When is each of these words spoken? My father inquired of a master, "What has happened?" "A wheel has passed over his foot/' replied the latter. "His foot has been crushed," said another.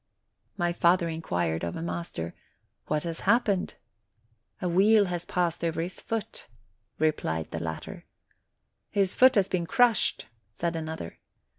My 0.57 0.73
father 0.73 1.07
inquired 1.07 1.63
of 1.63 1.75
a 1.75 1.81
master, 1.83 2.33
"What 2.87 3.03
has 3.03 3.19
happened?" 3.19 3.75
"A 4.59 4.67
wheel 4.67 5.05
has 5.05 5.25
passed 5.25 5.63
over 5.63 5.79
his 5.79 5.99
foot/' 5.99 6.47
replied 6.97 7.51
the 7.51 7.61
latter. 7.61 8.05
"His 8.89 9.13
foot 9.13 9.35
has 9.35 9.47
been 9.47 9.67
crushed," 9.67 10.25
said 10.53 10.75
another. 10.75 11.19